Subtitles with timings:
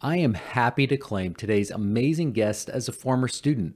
[0.00, 3.74] I am happy to claim today's amazing guest as a former student,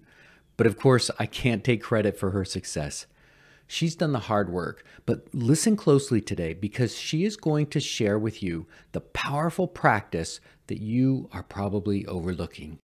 [0.57, 3.07] but of course, I can't take credit for her success.
[3.67, 8.21] She's done the hard work, but listen closely today because she is going to share
[8.21, 10.39] with you the powerful practice
[10.69, 12.79] that you are probably overlooking.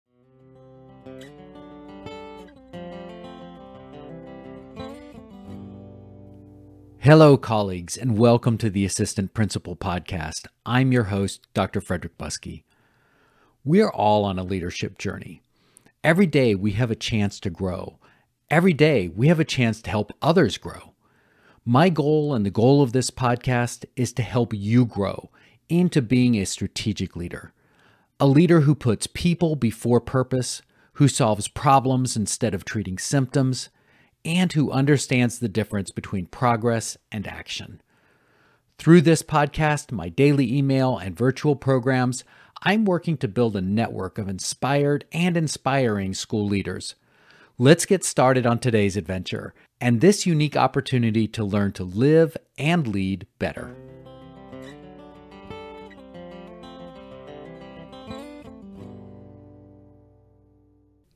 [6.98, 10.48] Hello, colleagues, and welcome to the Assistant Principal Podcast.
[10.66, 11.80] I'm your host, Dr.
[11.80, 12.64] Frederick Buskey.
[13.64, 15.42] We're all on a leadership journey.
[16.04, 17.98] Every day we have a chance to grow.
[18.50, 20.94] Every day we have a chance to help others grow.
[21.64, 25.30] My goal and the goal of this podcast is to help you grow
[25.68, 27.52] into being a strategic leader.
[28.20, 30.62] A leader who puts people before purpose,
[30.94, 33.70] who solves problems instead of treating symptoms,
[34.24, 37.82] and who understands the difference between progress and action.
[38.78, 42.24] Through this podcast, my daily email, and virtual programs,
[42.62, 46.96] I'm working to build a network of inspired and inspiring school leaders.
[47.56, 52.86] Let's get started on today's adventure and this unique opportunity to learn to live and
[52.88, 53.76] lead better.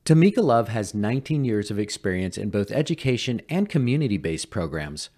[0.05, 5.09] Tomeka Love has 19 years of experience in both education and community based programs.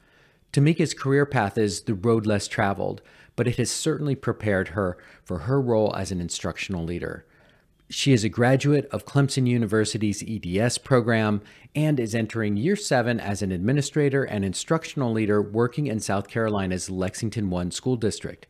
[0.51, 3.01] Tomeka's career path is the road less traveled,
[3.35, 7.25] but it has certainly prepared her for her role as an instructional leader.
[7.89, 11.41] She is a graduate of Clemson University's EDS program
[11.75, 16.89] and is entering year seven as an administrator and instructional leader working in South Carolina's
[16.89, 18.47] Lexington One School District.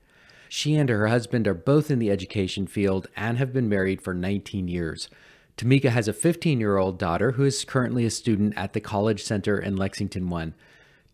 [0.48, 4.14] She and her husband are both in the education field and have been married for
[4.14, 5.10] 19 years.
[5.58, 9.24] Tomeka has a 15 year old daughter who is currently a student at the College
[9.24, 10.54] Center in Lexington One.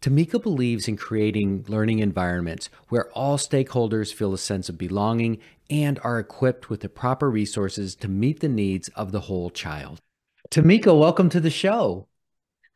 [0.01, 5.37] Tomeka believes in creating learning environments where all stakeholders feel a sense of belonging
[5.69, 9.99] and are equipped with the proper resources to meet the needs of the whole child.
[10.49, 12.07] Tomeka, welcome to the show.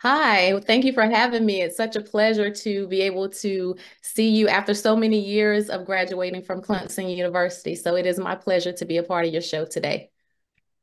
[0.02, 1.64] Hi, thank you for having me.
[1.64, 5.84] It's such a pleasure to be able to see you after so many years of
[5.84, 7.74] graduating from Clemson University.
[7.74, 10.12] So it is my pleasure to be a part of your show today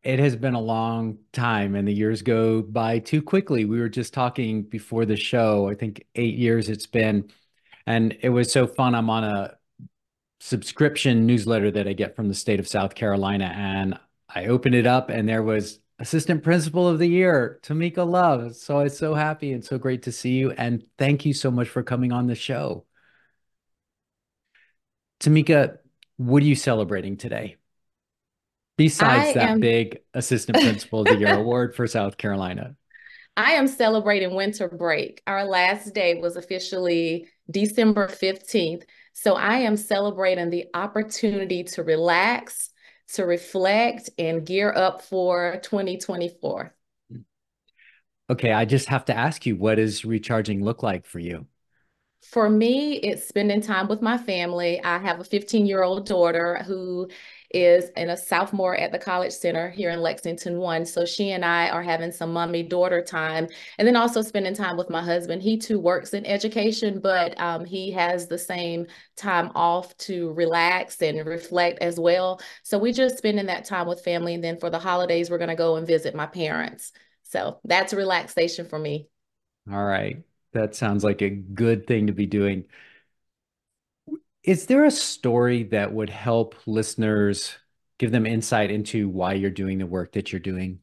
[0.02, 3.64] it has been a long time and the years go by too quickly.
[3.64, 7.30] We were just talking before the show, I think eight years it's been.
[7.86, 8.94] And it was so fun.
[8.94, 9.56] I'm on a
[10.40, 13.52] subscription newsletter that I get from the state of South Carolina.
[13.56, 13.98] And
[14.28, 18.56] I opened it up and there was Assistant Principal of the Year, Tomeka Love.
[18.56, 20.50] So it's so happy and so great to see you.
[20.50, 22.86] And thank you so much for coming on the show.
[25.20, 25.78] Tomeka,
[26.16, 27.56] what are you celebrating today?
[28.82, 29.60] Besides I that am...
[29.60, 32.74] big assistant principal of the year award for South Carolina.
[33.36, 35.22] I am celebrating winter break.
[35.24, 38.82] Our last day was officially December 15th.
[39.12, 42.70] So I am celebrating the opportunity to relax,
[43.14, 46.74] to reflect, and gear up for 2024.
[48.30, 51.46] Okay, I just have to ask you, what does recharging look like for you?
[52.22, 54.82] For me, it's spending time with my family.
[54.82, 57.08] I have a 15 year old daughter who
[57.54, 60.84] is in a sophomore at the College Center here in Lexington One.
[60.84, 63.48] So she and I are having some mommy daughter time,
[63.78, 65.42] and then also spending time with my husband.
[65.42, 68.86] He too works in education, but um, he has the same
[69.16, 72.40] time off to relax and reflect as well.
[72.62, 75.56] So we just spending that time with family, and then for the holidays, we're gonna
[75.56, 76.92] go and visit my parents.
[77.22, 79.08] So that's relaxation for me.
[79.70, 80.22] All right.
[80.52, 82.66] That sounds like a good thing to be doing.
[84.44, 87.56] Is there a story that would help listeners
[87.98, 90.80] give them insight into why you're doing the work that you're doing?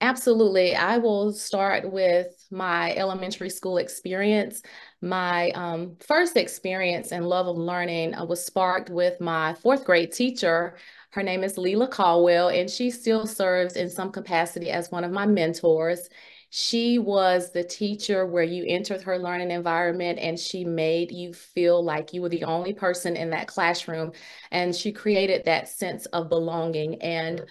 [0.00, 0.74] Absolutely.
[0.74, 4.60] I will start with my elementary school experience.
[5.00, 10.12] My um, first experience and love of learning uh, was sparked with my fourth grade
[10.12, 10.76] teacher.
[11.10, 15.12] Her name is Leela Caldwell, and she still serves in some capacity as one of
[15.12, 16.08] my mentors.
[16.54, 21.82] She was the teacher where you entered her learning environment and she made you feel
[21.82, 24.12] like you were the only person in that classroom.
[24.50, 27.00] And she created that sense of belonging.
[27.00, 27.42] And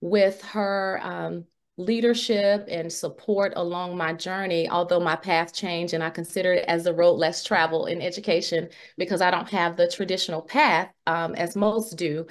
[0.00, 1.44] with her um,
[1.76, 6.82] leadership and support along my journey, although my path changed and I consider it as
[6.82, 11.54] the road less traveled in education because I don't have the traditional path um, as
[11.54, 12.26] most do.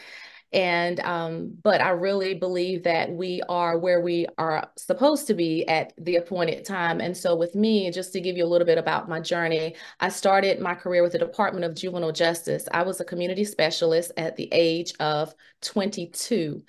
[0.54, 5.68] And, um, but I really believe that we are where we are supposed to be
[5.68, 7.02] at the appointed time.
[7.02, 10.10] And so with me, just to give you a little bit about my journey, I
[10.10, 12.68] started my career with the Department of Juvenile Justice.
[12.72, 16.64] I was a community specialist at the age of 22.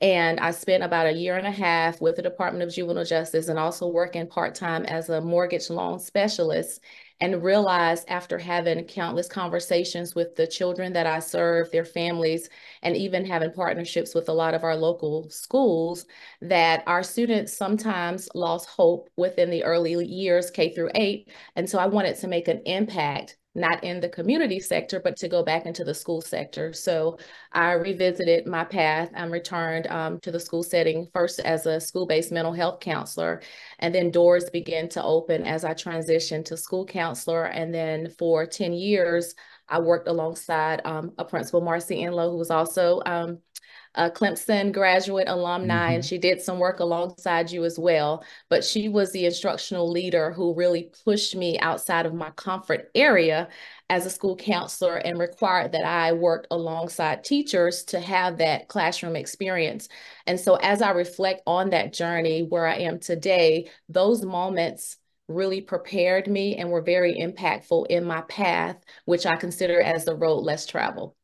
[0.00, 3.48] And I spent about a year and a half with the Department of Juvenile Justice
[3.48, 6.82] and also working part time as a mortgage loan specialist.
[7.20, 12.48] And realized after having countless conversations with the children that I serve, their families,
[12.82, 16.06] and even having partnerships with a lot of our local schools,
[16.42, 21.30] that our students sometimes lost hope within the early years, K through eight.
[21.56, 25.28] And so I wanted to make an impact not in the community sector, but to
[25.28, 26.72] go back into the school sector.
[26.72, 27.18] So
[27.52, 29.10] I revisited my path.
[29.16, 33.42] I'm returned um, to the school setting first as a school-based mental health counselor,
[33.78, 37.46] and then doors began to open as I transitioned to school counselor.
[37.46, 39.34] And then for 10 years,
[39.68, 43.38] I worked alongside um, a principal, Marcy Enlow, who was also um,
[43.96, 45.94] a Clemson graduate alumni, mm-hmm.
[45.96, 48.24] and she did some work alongside you as well.
[48.50, 53.48] But she was the instructional leader who really pushed me outside of my comfort area
[53.88, 59.16] as a school counselor and required that I worked alongside teachers to have that classroom
[59.16, 59.88] experience.
[60.26, 64.98] And so, as I reflect on that journey where I am today, those moments
[65.28, 68.76] really prepared me and were very impactful in my path,
[69.06, 71.14] which I consider as the road less traveled.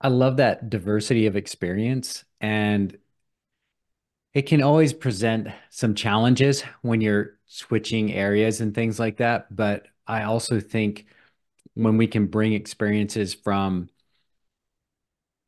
[0.00, 2.96] I love that diversity of experience and
[4.34, 9.54] it can always present some challenges when you're switching areas and things like that.
[9.54, 11.06] But I also think
[11.74, 13.88] when we can bring experiences from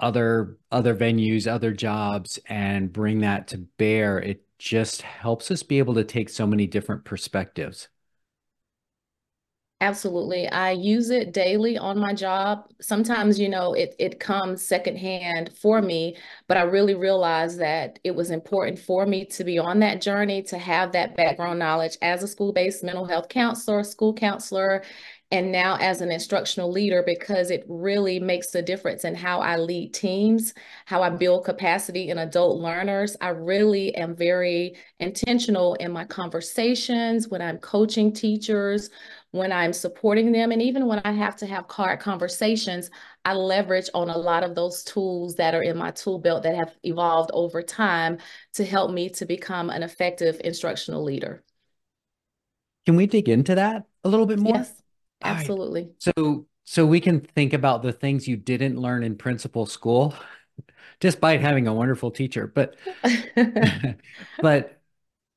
[0.00, 5.78] other other venues, other jobs, and bring that to bear, it just helps us be
[5.78, 7.88] able to take so many different perspectives.
[9.82, 10.46] Absolutely.
[10.46, 12.66] I use it daily on my job.
[12.82, 16.18] Sometimes, you know, it, it comes secondhand for me,
[16.48, 20.42] but I really realized that it was important for me to be on that journey,
[20.44, 24.82] to have that background knowledge as a school-based mental health counselor, school counselor,
[25.32, 29.56] and now as an instructional leader because it really makes a difference in how I
[29.56, 30.54] lead teams,
[30.86, 33.16] how I build capacity in adult learners.
[33.20, 38.90] I really am very intentional in my conversations when I'm coaching teachers,
[39.30, 42.90] when I'm supporting them, and even when I have to have hard conversations,
[43.24, 46.56] I leverage on a lot of those tools that are in my tool belt that
[46.56, 48.18] have evolved over time
[48.54, 51.44] to help me to become an effective instructional leader.
[52.86, 54.56] Can we dig into that a little bit more?
[54.56, 54.79] Yes,
[55.22, 55.82] absolutely.
[55.82, 56.14] Right.
[56.16, 60.14] So, so we can think about the things you didn't learn in principal school,
[61.00, 62.76] despite having a wonderful teacher, but,
[64.40, 64.80] but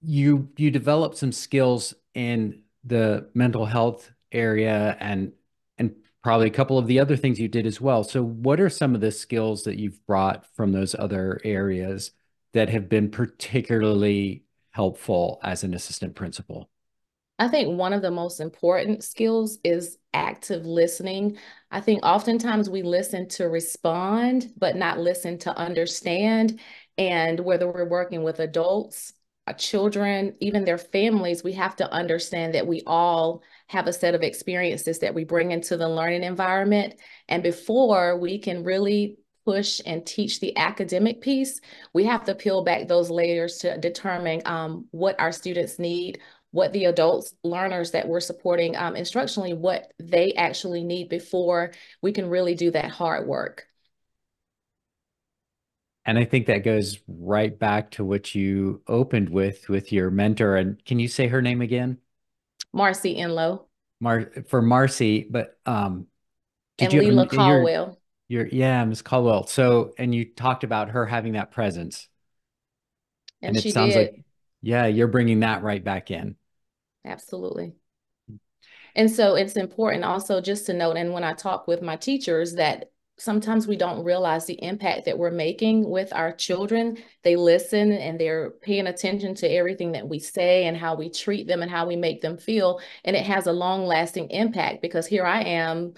[0.01, 5.31] you, you developed some skills in the mental health area and
[5.77, 8.03] and probably a couple of the other things you did as well.
[8.03, 12.11] So what are some of the skills that you've brought from those other areas
[12.53, 16.69] that have been particularly helpful as an assistant principal?
[17.39, 21.37] I think one of the most important skills is active listening.
[21.71, 26.59] I think oftentimes we listen to respond, but not listen to understand.
[26.97, 29.13] And whether we're working with adults
[29.57, 34.21] children, even their families, we have to understand that we all have a set of
[34.21, 36.95] experiences that we bring into the learning environment.
[37.27, 41.59] And before we can really push and teach the academic piece,
[41.93, 46.21] we have to peel back those layers to determine um, what our students need,
[46.53, 52.11] what the adults, learners that we're supporting um, instructionally, what they actually need before we
[52.11, 53.65] can really do that hard work.
[56.05, 60.55] And I think that goes right back to what you opened with with your mentor.
[60.57, 61.97] And can you say her name again?
[62.71, 63.65] Marcy Enlow.
[63.99, 66.05] Mar for Marcy, but um
[66.77, 67.97] did and you Leela Caldwell.
[68.27, 69.47] Your, your yeah, Miss Caldwell.
[69.47, 72.07] So and you talked about her having that presence.
[73.41, 73.99] And, and it sounds did.
[73.99, 74.25] like
[74.61, 76.35] yeah, you're bringing that right back in.
[77.05, 77.73] Absolutely.
[78.95, 82.53] And so it's important also just to note, and when I talk with my teachers,
[82.53, 86.97] that sometimes we don't realize the impact that we're making with our children.
[87.23, 91.47] They listen and they're paying attention to everything that we say and how we treat
[91.47, 92.79] them and how we make them feel.
[93.03, 95.93] And it has a long lasting impact because here I am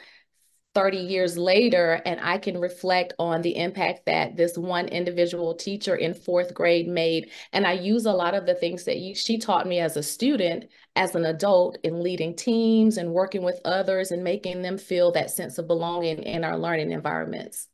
[0.76, 5.96] 30 years later and I can reflect on the impact that this one individual teacher
[5.96, 7.32] in fourth grade made.
[7.54, 10.04] And I use a lot of the things that you, she taught me as a
[10.04, 10.66] student,
[10.96, 15.32] as an adult in leading teams and working with others and making them feel that
[15.32, 17.68] sense of belonging in our learning environments.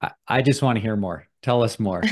[0.00, 1.26] I, I just want to hear more.
[1.42, 2.02] Tell us more.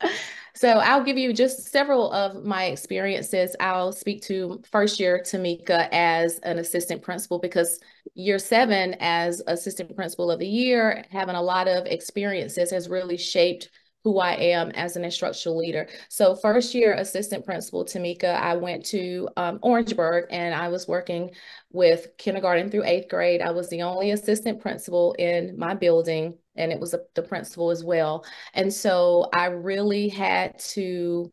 [0.62, 3.56] So I'll give you just several of my experiences.
[3.58, 7.80] I'll speak to first year Tomeka as an assistant principal because
[8.14, 13.16] year seven as assistant principal of the year, having a lot of experiences has really
[13.16, 13.70] shaped
[14.04, 15.88] who I am as an instructional leader.
[16.08, 21.32] So first year assistant principal Tomeka, I went to um, Orangeburg and I was working
[21.72, 23.42] with kindergarten through eighth grade.
[23.42, 27.70] I was the only assistant principal in my building and it was a, the principal
[27.70, 28.24] as well.
[28.54, 31.32] And so I really had to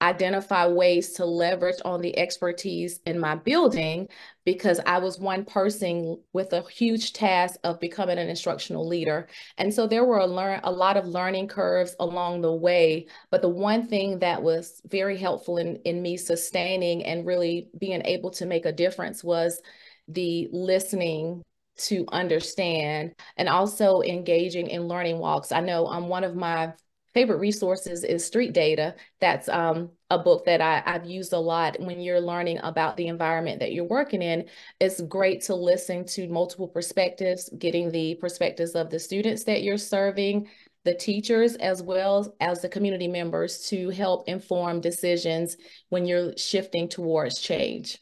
[0.00, 4.06] identify ways to leverage on the expertise in my building
[4.44, 9.28] because I was one person with a huge task of becoming an instructional leader.
[9.56, 13.06] And so there were a, learn a lot of learning curves along the way.
[13.30, 18.02] But the one thing that was very helpful in, in me sustaining and really being
[18.04, 19.60] able to make a difference was
[20.06, 21.42] the listening
[21.78, 25.52] to understand and also engaging in learning walks.
[25.52, 26.72] I know um, one of my
[27.14, 28.94] favorite resources is Street Data.
[29.20, 33.08] That's um, a book that I, I've used a lot when you're learning about the
[33.08, 34.46] environment that you're working in.
[34.78, 39.78] It's great to listen to multiple perspectives, getting the perspectives of the students that you're
[39.78, 40.48] serving,
[40.84, 45.56] the teachers, as well as the community members to help inform decisions
[45.88, 47.98] when you're shifting towards change.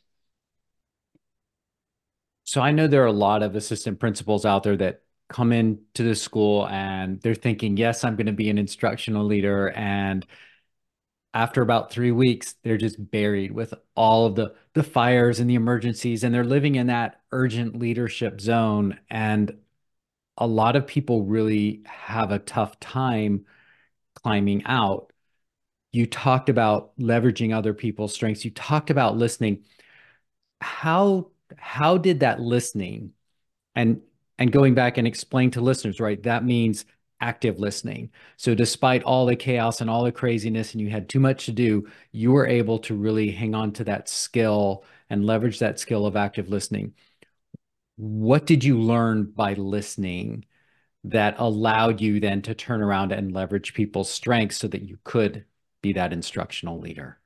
[2.47, 6.05] So I know there are a lot of assistant principals out there that come into
[6.05, 9.71] the school and they're thinking, yes, I'm going to be an instructional leader.
[9.71, 10.25] And
[11.35, 15.55] after about three weeks, they're just buried with all of the, the fires and the
[15.55, 18.99] emergencies, and they're living in that urgent leadership zone.
[19.11, 19.59] And
[20.39, 23.47] a lot of people really have a tough time
[24.15, 25.13] climbing out.
[25.93, 28.45] You talked about leveraging other people's strengths.
[28.45, 29.65] You talked about listening.
[30.61, 33.13] How how did that listening
[33.75, 34.01] and
[34.39, 36.23] and going back and explain to listeners, right?
[36.23, 36.85] That means
[37.21, 38.11] active listening.
[38.37, 41.53] So despite all the chaos and all the craziness and you had too much to
[41.53, 46.05] do, you were able to really hang on to that skill and leverage that skill
[46.07, 46.95] of active listening.
[47.97, 50.45] What did you learn by listening
[51.05, 55.45] that allowed you then to turn around and leverage people's strengths so that you could
[55.83, 57.21] be that instructional leader?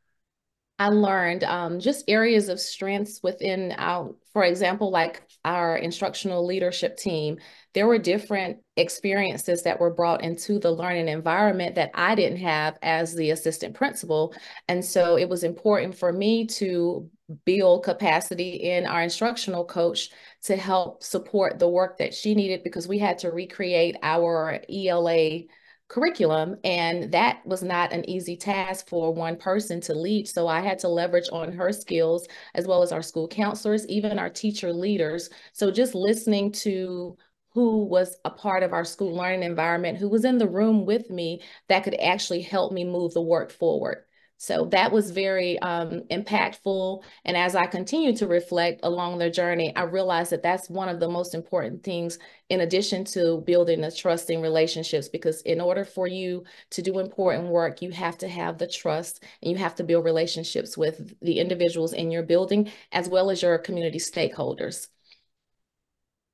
[0.80, 6.96] I learned um, just areas of strengths within our, for example, like our instructional leadership
[6.96, 7.36] team.
[7.74, 12.78] There were different experiences that were brought into the learning environment that I didn't have
[12.80, 14.34] as the assistant principal.
[14.68, 17.10] And so it was important for me to
[17.44, 20.08] build capacity in our instructional coach
[20.44, 25.40] to help support the work that she needed because we had to recreate our ELA
[25.90, 26.56] curriculum.
[26.64, 30.28] And that was not an easy task for one person to lead.
[30.28, 34.18] So I had to leverage on her skills as well as our school counselors, even
[34.18, 35.28] our teacher leaders.
[35.52, 37.18] So just listening to
[37.52, 41.10] who was a part of our school learning environment, who was in the room with
[41.10, 44.04] me that could actually help me move the work forward.
[44.40, 47.02] So that was very um, impactful.
[47.26, 50.98] And as I continue to reflect along the journey, I realized that that's one of
[50.98, 52.18] the most important things
[52.48, 57.48] in addition to building the trusting relationships, because in order for you to do important
[57.48, 61.38] work, you have to have the trust and you have to build relationships with the
[61.38, 64.86] individuals in your building, as well as your community stakeholders.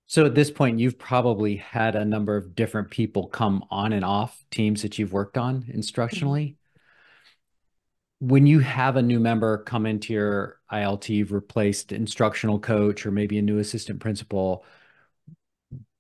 [0.06, 4.04] So at this point, you've probably had a number of different people come on and
[4.04, 6.50] off teams that you've worked on instructionally.
[6.50, 6.65] Mm -hmm
[8.18, 13.10] when you have a new member come into your ILT, you've replaced instructional coach or
[13.10, 14.64] maybe a new assistant principal,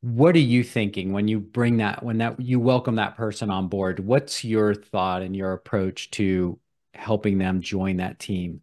[0.00, 3.68] what are you thinking when you bring that, when that you welcome that person on
[3.68, 3.98] board?
[4.00, 6.58] What's your thought and your approach to
[6.94, 8.60] helping them join that team?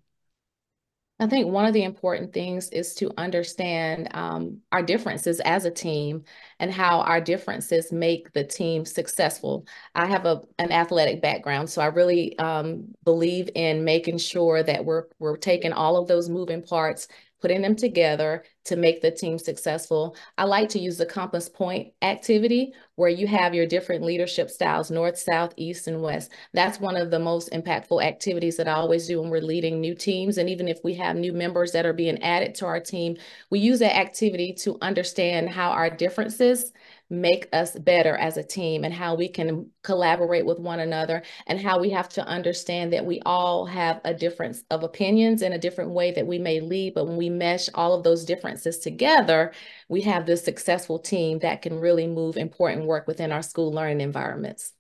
[1.24, 5.72] I think one of the important things is to understand um, our differences as a
[5.72, 6.26] team
[6.60, 9.66] and how our differences make the team successful.
[9.96, 14.84] I have a an athletic background, so I really um, believe in making sure that
[14.84, 17.08] we're we're taking all of those moving parts
[17.44, 20.16] putting them together to make the team successful.
[20.38, 24.90] I like to use the compass point activity where you have your different leadership styles,
[24.90, 26.32] north, south, east, and west.
[26.54, 29.94] That's one of the most impactful activities that I always do when we're leading new
[29.94, 30.38] teams.
[30.38, 33.18] And even if we have new members that are being added to our team,
[33.50, 36.72] we use that activity to understand how our differences
[37.14, 41.60] make us better as a team and how we can collaborate with one another and
[41.62, 45.60] how we have to understand that we all have a difference of opinions and a
[45.60, 46.96] different way that we may lead.
[46.96, 49.54] But when we mesh all of those differences together,
[49.88, 54.02] we have this successful team that can really move important work within our school learning
[54.02, 54.74] environments.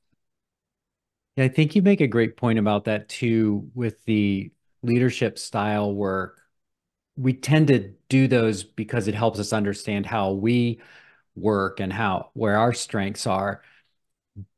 [1.36, 5.94] Yeah, I think you make a great point about that too with the leadership style
[5.94, 6.40] work.
[7.16, 10.82] We tend to do those because it helps us understand how we
[11.36, 13.62] work and how where our strengths are.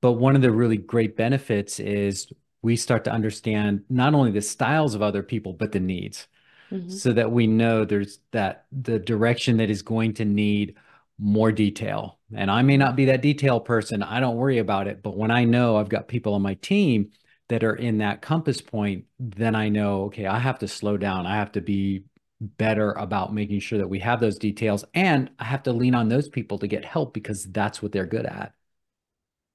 [0.01, 4.41] But one of the really great benefits is we start to understand not only the
[4.41, 6.27] styles of other people, but the needs.
[6.72, 6.89] Mm-hmm.
[6.89, 10.75] So that we know there's that the direction that is going to need
[11.20, 12.17] more detail.
[12.36, 14.01] And I may not be that detail person.
[14.01, 15.03] I don't worry about it.
[15.03, 17.12] But when I know I've got people on my team
[17.50, 21.27] that are in that compass point, then I know, okay, I have to slow down.
[21.27, 22.05] I have to be
[22.42, 24.84] better about making sure that we have those details.
[24.94, 28.06] And I have to lean on those people to get help because that's what they're
[28.06, 28.54] good at.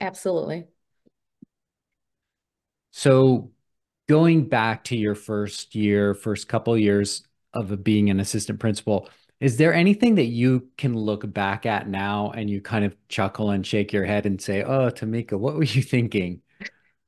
[0.01, 0.67] Absolutely.
[2.93, 3.51] So
[4.09, 7.23] going back to your first year, first couple of years
[7.55, 9.09] of being an assistant principal,
[9.41, 13.51] is there anything that you can look back at now and you kind of chuckle
[13.51, 16.43] and shake your head and say, "Oh, Tomeka, what were you thinking?"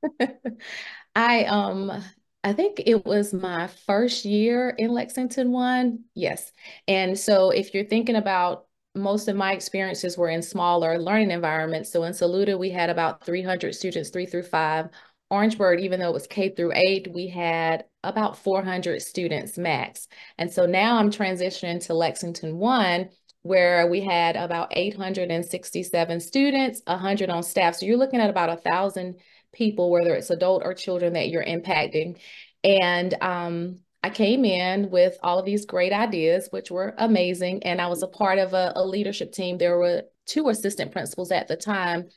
[1.15, 2.03] I um
[2.43, 5.99] I think it was my first year in Lexington One.
[6.13, 6.51] Yes.
[6.87, 11.91] And so if you're thinking about most of my experiences were in smaller learning environments.
[11.91, 14.89] So in Saluda, we had about 300 students, three through five.
[15.29, 20.07] Orangeburg, even though it was K through eight, we had about 400 students max.
[20.37, 23.09] And so now I'm transitioning to Lexington One,
[23.41, 27.75] where we had about 867 students, 100 on staff.
[27.75, 29.15] So you're looking at about a thousand
[29.53, 32.19] people, whether it's adult or children that you're impacting.
[32.63, 37.63] And um, I came in with all of these great ideas, which were amazing.
[37.63, 39.57] And I was a part of a, a leadership team.
[39.57, 42.09] There were two assistant principals at the time.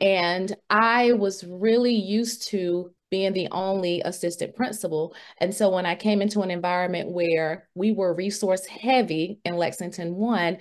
[0.00, 5.14] And I was really used to being the only assistant principal.
[5.38, 10.14] And so when I came into an environment where we were resource heavy in Lexington
[10.14, 10.58] One,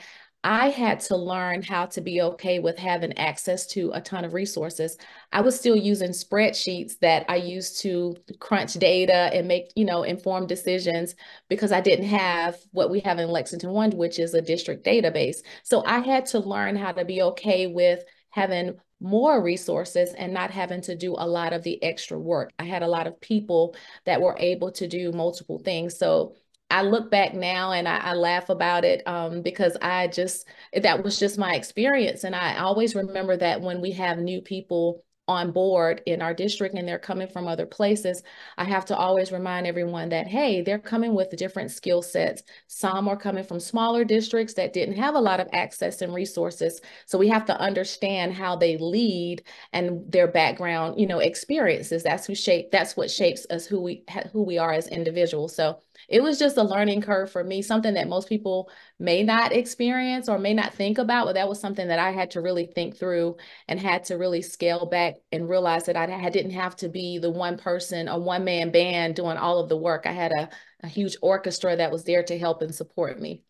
[0.50, 4.34] I had to learn how to be okay with having access to a ton of
[4.34, 4.98] resources.
[5.34, 10.04] I was still using spreadsheets that I used to crunch data and make, you know,
[10.04, 11.16] informed decisions
[11.50, 15.39] because I didn't have what we have in Lexington One, which is a district database.
[15.63, 20.51] So I had to learn how to be okay with having more resources and not
[20.51, 22.54] having to do a lot of the extra work.
[22.58, 23.75] I had a lot of people
[24.06, 25.98] that were able to do multiple things.
[25.98, 26.36] So
[26.69, 31.03] I look back now and I, I laugh about it um, because I just, that
[31.03, 32.24] was just my experience.
[32.24, 36.74] And I always remember that when we have new people on board in our district
[36.74, 38.24] and they're coming from other places,
[38.57, 42.43] I have to always remind everyone that, hey, they're coming with different skill sets.
[42.67, 46.79] Some are coming from smaller districts that didn't have a lot of access and resources.
[47.07, 49.43] So we have to understand how they lead
[49.74, 52.03] and their background, you know, experiences.
[52.03, 55.53] That's who shape, that's what shapes us who we who we are as individuals.
[55.53, 59.51] So it was just a learning curve for me, something that most people may not
[59.51, 62.65] experience or may not think about, but that was something that I had to really
[62.65, 63.35] think through
[63.67, 67.29] and had to really scale back and realize that I didn't have to be the
[67.29, 70.05] one person, a one man band doing all of the work.
[70.05, 70.50] I had a,
[70.81, 73.43] a huge orchestra that was there to help and support me.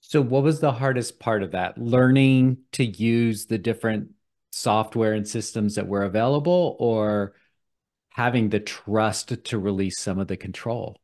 [0.00, 1.78] So, what was the hardest part of that?
[1.78, 4.10] Learning to use the different
[4.50, 7.34] software and systems that were available, or
[8.10, 10.96] having the trust to release some of the control?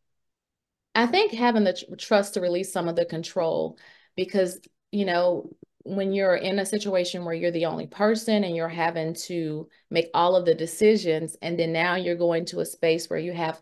[0.94, 3.78] I think having the tr- trust to release some of the control
[4.16, 4.60] because,
[4.92, 5.50] you know,
[5.84, 10.08] when you're in a situation where you're the only person and you're having to make
[10.14, 13.60] all of the decisions, and then now you're going to a space where you have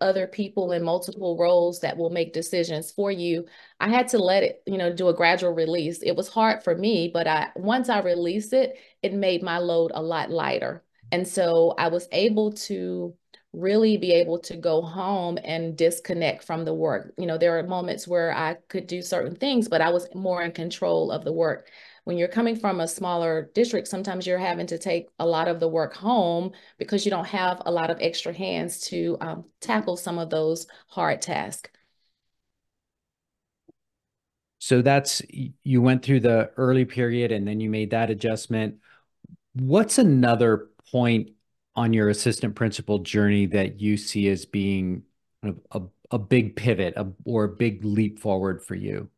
[0.00, 3.44] other people in multiple roles that will make decisions for you
[3.80, 6.76] i had to let it you know do a gradual release it was hard for
[6.76, 11.28] me but i once i released it it made my load a lot lighter and
[11.28, 13.14] so I was able to
[13.52, 17.12] really be able to go home and disconnect from the work.
[17.18, 20.42] You know, there are moments where I could do certain things, but I was more
[20.42, 21.70] in control of the work.
[22.04, 25.60] When you're coming from a smaller district, sometimes you're having to take a lot of
[25.60, 29.98] the work home because you don't have a lot of extra hands to um, tackle
[29.98, 31.70] some of those hard tasks.
[34.60, 35.20] So that's
[35.62, 38.76] you went through the early period and then you made that adjustment.
[39.54, 41.30] What's another point
[41.74, 45.02] on your assistant principal journey that you see as being
[45.42, 49.08] a, a, big pivot a, or a big leap forward for you?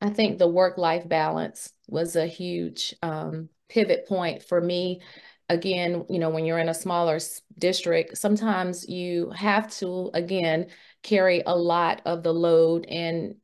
[0.00, 5.00] I think the work life balance was a huge um, pivot point for me.
[5.48, 7.18] Again, you know, when you're in a smaller
[7.58, 10.66] district, sometimes you have to, again,
[11.02, 13.36] carry a lot of the load and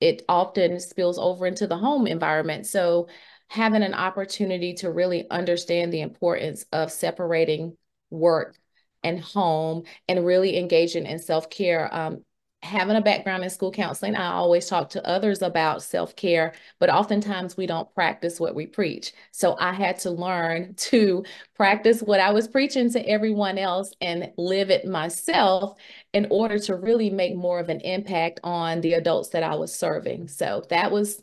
[0.00, 2.66] it often spills over into the home environment.
[2.66, 3.08] So
[3.50, 7.76] having an opportunity to really understand the importance of separating
[8.08, 8.56] work
[9.02, 11.92] and home and really engaging in self-care.
[11.92, 12.24] Um,
[12.62, 17.56] having a background in school counseling i always talk to others about self-care but oftentimes
[17.56, 19.14] we don't practice what we preach.
[19.30, 21.24] So i had to learn to
[21.56, 25.78] practice what i was preaching to everyone else and live it myself
[26.12, 29.74] in order to really make more of an impact on the adults that i was
[29.74, 30.28] serving.
[30.28, 31.22] So that was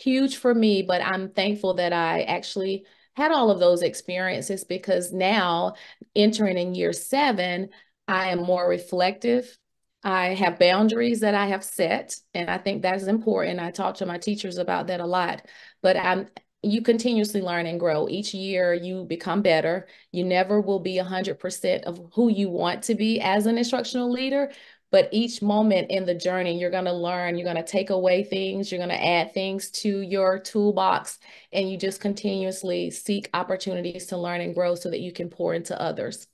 [0.00, 2.84] huge for me, but I'm thankful that I actually
[3.14, 5.74] had all of those experiences because now
[6.14, 7.70] entering in year seven,
[8.08, 9.56] I am more reflective.
[10.02, 13.60] I have boundaries that I have set, and I think that's important.
[13.60, 15.46] I talk to my teachers about that a lot,
[15.82, 16.28] but I'm
[16.62, 18.06] you continuously learn and grow.
[18.08, 19.88] Each year you become better.
[20.12, 24.52] You never will be 100% of who you want to be as an instructional leader,
[24.90, 28.24] but each moment in the journey, you're going to learn, you're going to take away
[28.24, 31.18] things, you're going to add things to your toolbox,
[31.52, 35.54] and you just continuously seek opportunities to learn and grow so that you can pour
[35.54, 36.26] into others.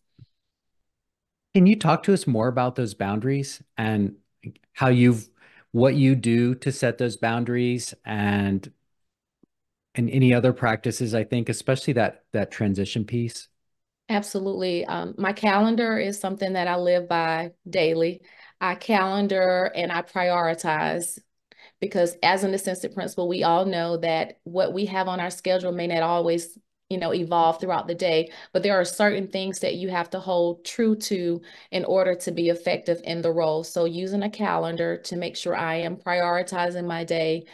[1.54, 4.16] Can you talk to us more about those boundaries and
[4.72, 5.28] how you've
[5.72, 8.70] what you do to set those boundaries and
[9.94, 13.48] and any other practices, I think, especially that that transition piece?
[14.08, 14.84] Absolutely.
[14.84, 18.22] Um, my calendar is something that I live by daily.
[18.60, 21.18] I calendar and I prioritize
[21.80, 25.72] because as an assistant principal, we all know that what we have on our schedule
[25.72, 29.74] may not always you know evolve throughout the day but there are certain things that
[29.74, 31.40] you have to hold true to
[31.72, 33.64] in order to be effective in the role.
[33.64, 37.46] So using a calendar to make sure i am prioritizing my day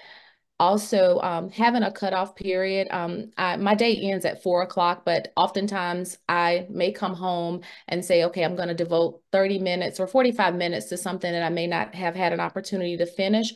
[0.60, 5.32] also um, having a cutoff period um, I, my day ends at four o'clock but
[5.36, 10.06] oftentimes i may come home and say okay i'm going to devote 30 minutes or
[10.06, 13.54] 45 minutes to something that i may not have had an opportunity to finish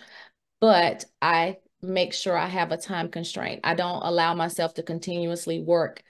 [0.61, 3.61] but i make sure I have a time constraint.
[3.65, 6.03] I don't allow myself to continuously work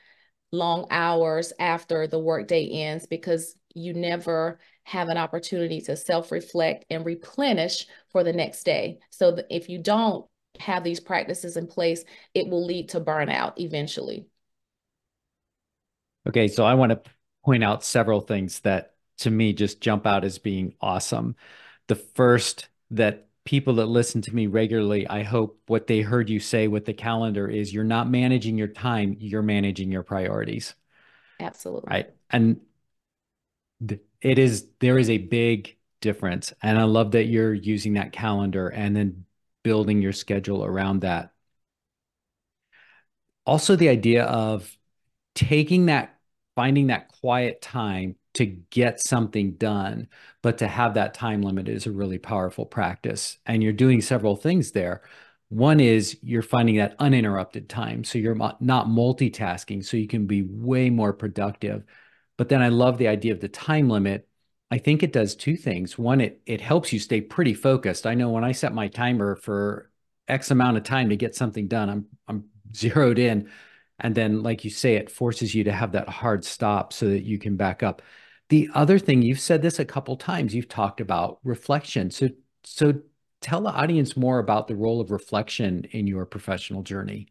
[0.53, 7.05] long hours after the workday ends because you never have an opportunity to self-reflect and
[7.05, 8.99] replenish for the next day.
[9.11, 10.27] So if you don't
[10.61, 14.27] have these practices in place, it will lead to burnout eventually.
[16.29, 17.11] Okay, so I want to
[17.45, 21.37] point out several things that to me just jump out as being awesome.
[21.87, 26.41] The first that people that listen to me regularly, I hope what they heard you
[26.41, 30.75] say with the calendar is you're not managing your time, you're managing your priorities.
[31.39, 31.89] Absolutely.
[31.89, 32.11] Right.
[32.31, 32.61] And
[34.21, 36.53] it is, there is a big difference.
[36.63, 39.26] And I love that you're using that calendar and then
[39.67, 41.33] building your schedule around that.
[43.45, 44.79] Also, the idea of
[45.35, 46.21] taking that,
[46.55, 50.07] finding that quiet time to get something done,
[50.41, 53.39] but to have that time limit is a really powerful practice.
[53.45, 55.03] And you're doing several things there.
[55.49, 58.05] One is you're finding that uninterrupted time.
[58.05, 61.83] So you're not multitasking, so you can be way more productive.
[62.37, 64.29] But then I love the idea of the time limit.
[64.71, 65.99] I think it does two things.
[65.99, 68.07] One, it it helps you stay pretty focused.
[68.07, 69.91] I know when I set my timer for
[70.29, 73.51] X amount of time to get something done, I'm I'm zeroed in.
[73.99, 77.23] And then, like you say, it forces you to have that hard stop so that
[77.25, 78.03] you can back up.
[78.51, 82.11] The other thing you've said this a couple times, you've talked about reflection.
[82.11, 82.29] So
[82.65, 82.95] so
[83.41, 87.29] tell the audience more about the role of reflection in your professional journey.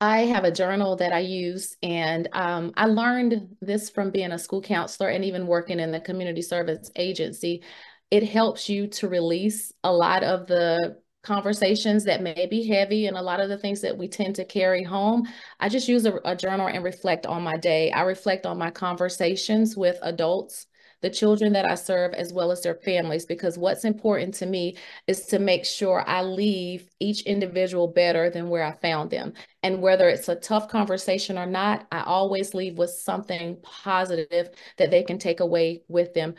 [0.00, 4.38] I have a journal that I use, and um, I learned this from being a
[4.38, 7.62] school counselor and even working in the community service agency.
[8.10, 13.16] It helps you to release a lot of the conversations that may be heavy and
[13.16, 15.26] a lot of the things that we tend to carry home.
[15.58, 17.90] I just use a, a, journal and reflect on my day.
[17.90, 20.66] I reflect on my conversations with adults,
[21.04, 24.78] the children that I serve, as well as their families, because what's important to me
[25.06, 29.34] is to make sure I leave each individual better than where I found them.
[29.62, 34.90] And whether it's a tough conversation or not, I always leave with something positive that
[34.90, 36.36] they can take away with them.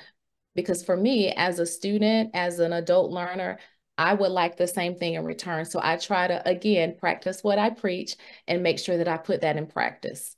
[0.55, 3.59] Because for me, as a student, as an adult learner,
[3.99, 5.65] I would like the same thing in return.
[5.65, 8.15] So I try to, again, practice what I preach
[8.47, 10.35] and make sure that I put that in practice.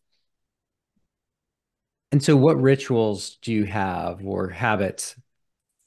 [2.11, 5.15] And so, what rituals do you have or habits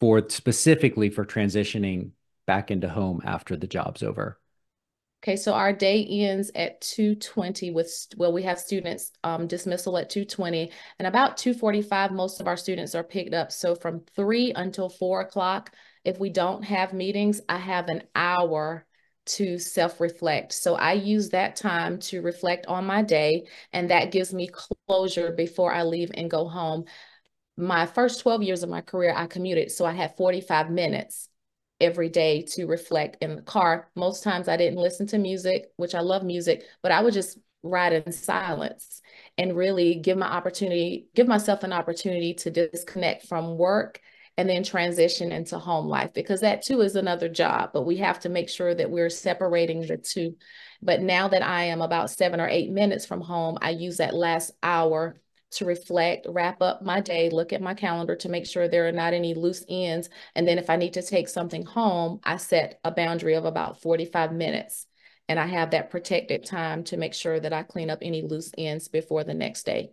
[0.01, 2.11] for specifically for transitioning
[2.47, 4.39] back into home after the job's over?
[5.23, 10.09] Okay, so our day ends at 2.20 with, well, we have students um, dismissal at
[10.11, 13.53] 2.20 and about 2.45, most of our students are picked up.
[13.53, 18.87] So from three until four o'clock, if we don't have meetings, I have an hour
[19.27, 20.53] to self-reflect.
[20.53, 24.51] So I use that time to reflect on my day and that gives me
[24.89, 26.85] closure before I leave and go home.
[27.57, 29.71] My first 12 years of my career, I commuted.
[29.71, 31.29] So I had 45 minutes
[31.81, 33.91] every day to reflect in the car.
[33.95, 37.39] Most times I didn't listen to music, which I love music, but I would just
[37.63, 39.03] ride in silence
[39.37, 44.01] and really give my opportunity, give myself an opportunity to disconnect from work
[44.41, 48.19] and then transition into home life because that too is another job, but we have
[48.21, 50.35] to make sure that we're separating the two.
[50.81, 54.15] But now that I am about seven or eight minutes from home, I use that
[54.15, 58.67] last hour to reflect, wrap up my day, look at my calendar to make sure
[58.67, 60.09] there are not any loose ends.
[60.35, 63.83] And then if I need to take something home, I set a boundary of about
[63.83, 64.87] 45 minutes.
[65.29, 68.53] And I have that protected time to make sure that I clean up any loose
[68.57, 69.91] ends before the next day.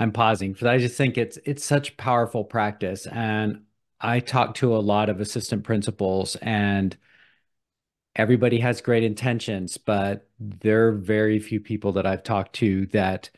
[0.00, 3.06] I'm pausing because I just think it's it's such powerful practice.
[3.06, 3.64] And
[4.00, 6.96] I talk to a lot of assistant principals and
[8.16, 13.30] everybody has great intentions, but there are very few people that I've talked to that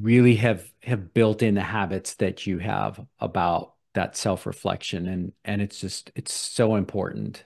[0.00, 5.06] really have have built in the habits that you have about that self-reflection.
[5.06, 7.44] And and it's just it's so important.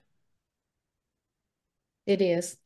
[2.06, 2.56] It is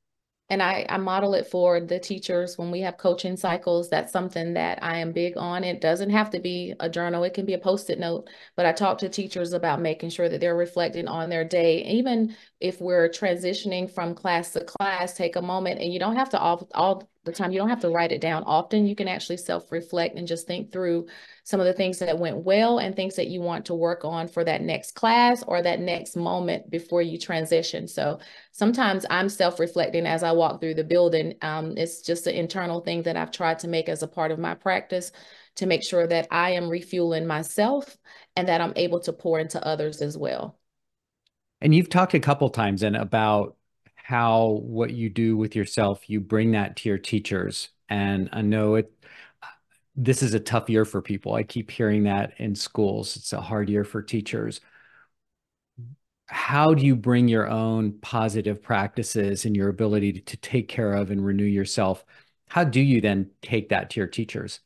[0.50, 3.88] and I, I model it for the teachers when we have coaching cycles.
[3.88, 5.64] That's something that I am big on.
[5.64, 8.66] It doesn't have to be a journal, it can be a post it note, but
[8.66, 11.82] I talk to teachers about making sure that they're reflecting on their day.
[11.84, 16.30] Even if we're transitioning from class to class, take a moment and you don't have
[16.30, 18.44] to all, all the time, you don't have to write it down.
[18.44, 21.06] Often you can actually self reflect and just think through
[21.44, 24.28] some of the things that went well and things that you want to work on
[24.28, 27.88] for that next class or that next moment before you transition.
[27.88, 28.18] So
[28.52, 31.34] sometimes I'm self reflecting as I walk through the building.
[31.42, 34.38] Um, it's just an internal thing that I've tried to make as a part of
[34.38, 35.12] my practice
[35.56, 37.96] to make sure that I am refueling myself
[38.36, 40.58] and that I'm able to pour into others as well.
[41.60, 43.56] And you've talked a couple times and about
[44.04, 47.70] how what you do with yourself, you bring that to your teachers.
[47.88, 48.92] And I know it
[49.96, 51.32] this is a tough year for people.
[51.32, 53.16] I keep hearing that in schools.
[53.16, 54.60] It's a hard year for teachers.
[56.26, 60.92] How do you bring your own positive practices and your ability to, to take care
[60.92, 62.04] of and renew yourself?
[62.48, 64.60] How do you then take that to your teachers?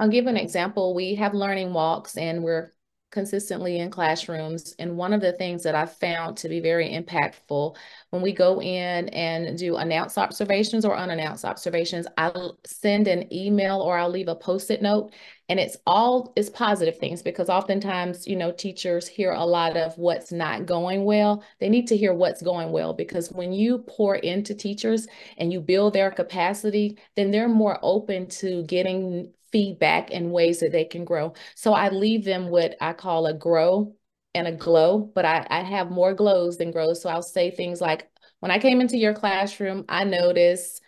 [0.00, 0.94] I'll give an example.
[0.94, 2.72] We have learning walks and we're
[3.10, 4.74] consistently in classrooms.
[4.78, 7.76] And one of the things that I found to be very impactful
[8.10, 13.80] when we go in and do announced observations or unannounced observations, I'll send an email
[13.80, 15.12] or I'll leave a post-it note
[15.48, 19.96] and it's all it's positive things because oftentimes you know teachers hear a lot of
[19.96, 24.16] what's not going well they need to hear what's going well because when you pour
[24.16, 25.06] into teachers
[25.38, 30.72] and you build their capacity then they're more open to getting feedback and ways that
[30.72, 31.34] they can grow.
[31.54, 33.94] So I leave them what I call a grow
[34.34, 37.02] and a glow, but I, I have more glows than grows.
[37.02, 38.08] So I'll say things like,
[38.40, 40.80] when I came into your classroom, I noticed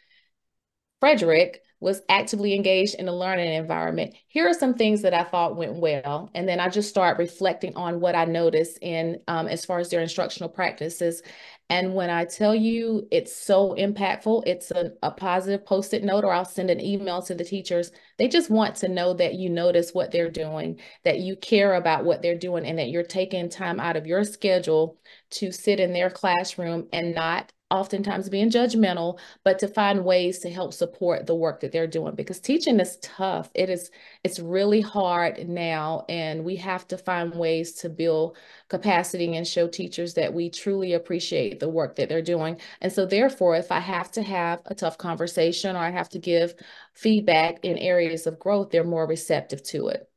[1.01, 4.15] Frederick was actively engaged in the learning environment.
[4.29, 6.31] Here are some things that I thought went well.
[6.35, 9.89] And then I just start reflecting on what I noticed in um, as far as
[9.89, 11.23] their instructional practices.
[11.71, 16.33] And when I tell you it's so impactful, it's a, a positive post-it note, or
[16.33, 17.93] I'll send an email to the teachers.
[18.19, 22.05] They just want to know that you notice what they're doing, that you care about
[22.05, 24.99] what they're doing, and that you're taking time out of your schedule
[25.31, 30.51] to sit in their classroom and not oftentimes being judgmental, but to find ways to
[30.51, 33.51] help support the work that they're doing because teaching is tough.
[33.55, 33.91] It is,
[34.25, 36.05] it's really hard now.
[36.09, 38.37] And we have to find ways to build
[38.69, 42.61] capacity and show teachers that we truly appreciate the work that they're doing.
[42.81, 46.19] And so therefore, if I have to have a tough conversation or I have to
[46.19, 46.55] give
[46.95, 50.11] feedback in areas of growth, they're more receptive to it.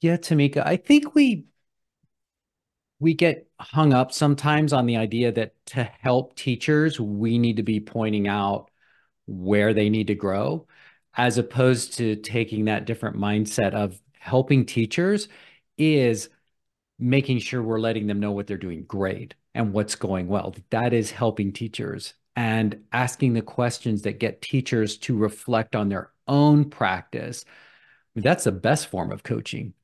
[0.00, 1.46] Yeah, Tomeka, I think we
[3.04, 7.62] we get hung up sometimes on the idea that to help teachers, we need to
[7.62, 8.70] be pointing out
[9.26, 10.66] where they need to grow,
[11.14, 15.28] as opposed to taking that different mindset of helping teachers
[15.76, 16.30] is
[16.98, 20.54] making sure we're letting them know what they're doing great and what's going well.
[20.70, 26.10] That is helping teachers and asking the questions that get teachers to reflect on their
[26.26, 27.44] own practice.
[28.16, 29.74] That's the best form of coaching,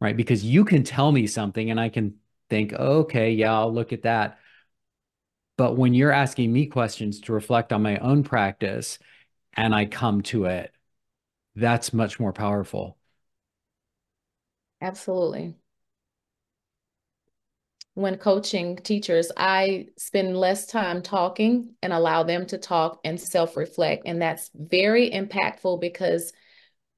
[0.00, 0.16] right?
[0.16, 2.14] Because you can tell me something and I can
[2.52, 4.38] think, okay, yeah, I'll look at that.
[5.56, 8.98] But when you're asking me questions to reflect on my own practice
[9.54, 10.70] and I come to it,
[11.54, 12.98] that's much more powerful.
[14.82, 15.54] Absolutely.
[17.94, 23.56] When coaching teachers, I spend less time talking and allow them to talk and self
[23.56, 24.02] reflect.
[24.04, 26.34] And that's very impactful because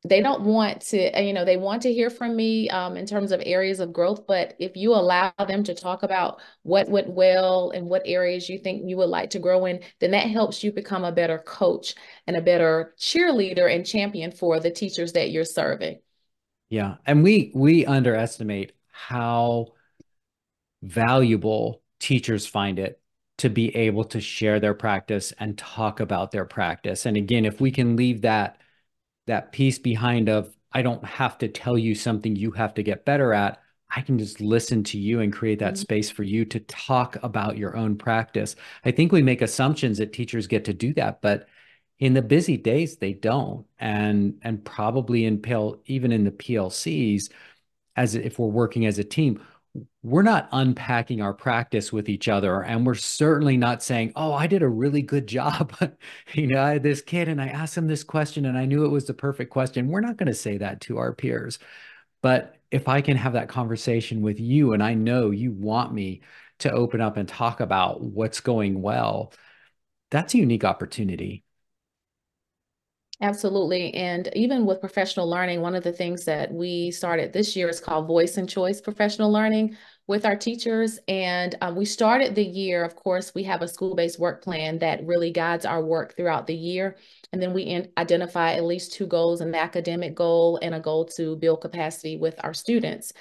[0.06, 3.06] they don't want to, uh, you know, they want to hear from me um, in
[3.06, 4.26] terms of areas of growth.
[4.26, 8.58] But if you allow them to talk about what went well and what areas you
[8.58, 11.94] think you would like to grow in, then that helps you become a better coach
[12.26, 15.98] and a better cheerleader and champion for the teachers that you're serving.
[16.68, 19.68] Yeah, and we we underestimate how
[20.82, 23.00] valuable teachers find it
[23.38, 27.06] to be able to share their practice and talk about their practice.
[27.06, 28.58] And again, if we can leave that
[29.26, 33.04] that piece behind of I don't have to tell you something you have to get
[33.04, 33.60] better at.
[33.94, 35.82] I can just listen to you and create that mm-hmm.
[35.82, 38.56] space for you to talk about your own practice.
[38.84, 41.46] I think we make assumptions that teachers get to do that, but
[42.00, 43.66] in the busy days they don't.
[43.78, 47.30] And and probably in PL, even in the PLCs,
[47.96, 49.40] as if we're working as a team,
[50.02, 54.46] we're not unpacking our practice with each other and we're certainly not saying oh i
[54.46, 55.74] did a really good job.
[56.34, 58.84] You know i had this kid and i asked him this question and i knew
[58.84, 59.88] it was the perfect question.
[59.88, 61.58] We're not going to say that to our peers.
[62.22, 66.22] But if i can have that conversation with you and i know you want me
[66.58, 69.32] to open up and talk about what's going well
[70.10, 71.43] that's a unique opportunity
[73.20, 73.94] Absolutely.
[73.94, 77.78] And even with professional learning, one of the things that we started this year is
[77.78, 79.76] called Voice and Choice Professional Learning,
[80.08, 80.98] with our teachers.
[81.06, 85.06] And um, we started the year, of course, we have a school-based work plan that
[85.06, 86.96] really guides our work throughout the year.
[87.32, 91.36] And then we identify at least two goals, an academic goal and a goal to
[91.36, 93.12] build capacity with our students.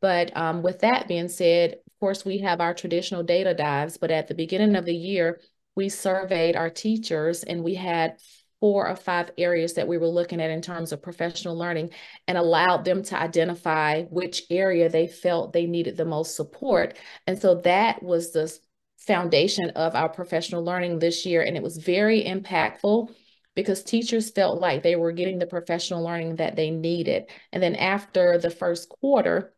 [0.00, 4.10] But um, with that being said, of course, we have our traditional data dives, but
[4.10, 5.40] at the beginning of the year,
[5.76, 8.18] we surveyed our teachers and we had
[8.60, 11.90] four or five areas that we were looking at in terms of professional learning
[12.26, 16.96] and allowed them to identify which area they felt they needed the most support.
[17.26, 18.56] And so that was the
[18.98, 21.42] foundation of our professional learning this year.
[21.42, 23.10] And it was very impactful
[23.54, 27.24] because teachers felt like they were getting the professional learning that they needed.
[27.52, 29.54] And then after the first quarter,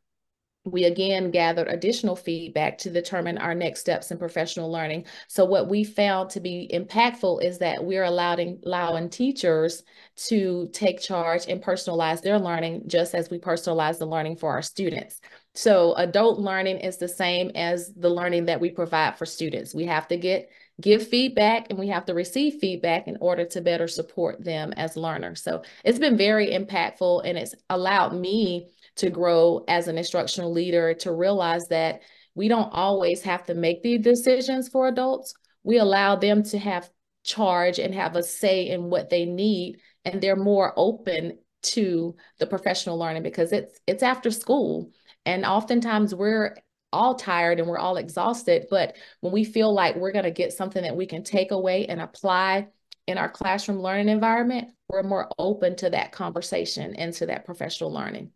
[0.71, 5.07] we again gathered additional feedback to determine our next steps in professional learning.
[5.29, 9.83] So what we found to be impactful is that we're allowing, allowing teachers
[10.29, 14.63] to take charge and personalize their learning just as we personalize the learning for our
[14.63, 15.21] students.
[15.55, 19.75] So adult learning is the same as the learning that we provide for students.
[19.75, 20.51] We have to get
[20.81, 24.97] give feedback and we have to receive feedback in order to better support them as
[24.97, 25.43] learners.
[25.43, 30.95] So it's been very impactful and it's allowed me to grow as an instructional leader
[30.95, 32.03] to realize that
[32.35, 35.35] we don't always have to make the decisions for adults.
[35.65, 36.89] We allow them to have
[37.25, 42.47] charge and have a say in what they need and they're more open to the
[42.47, 44.91] professional learning because it's it's after school
[45.27, 46.57] and oftentimes we're
[46.93, 50.53] all tired and we're all exhausted but when we feel like we're going to get
[50.53, 52.67] something that we can take away and apply
[53.07, 57.93] in our classroom learning environment we're more open to that conversation and to that professional
[57.93, 58.31] learning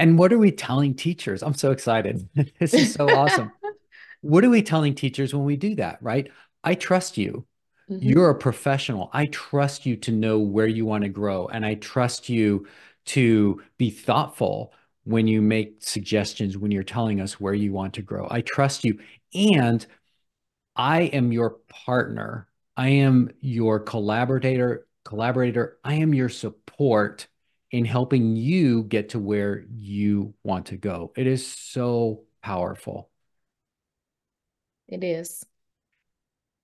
[0.00, 1.42] and what are we telling teachers?
[1.42, 2.26] I'm so excited.
[2.58, 3.52] this is so awesome.
[4.22, 6.30] What are we telling teachers when we do that, right?
[6.62, 7.46] I trust you.
[7.88, 8.06] Mm-hmm.
[8.06, 9.08] You're a professional.
[9.14, 11.46] I trust you to know where you want to grow.
[11.46, 12.66] And I trust you
[13.06, 18.02] to be thoughtful when you make suggestions, when you're telling us where you want to
[18.02, 18.28] grow.
[18.30, 18.98] I trust you.
[19.32, 19.86] And
[20.76, 22.46] I am your partner.
[22.76, 25.78] I am your collaborator, collaborator.
[25.82, 27.26] I am your support
[27.70, 31.12] in helping you get to where you want to go.
[31.16, 33.10] It is so powerful.
[34.88, 35.44] It is.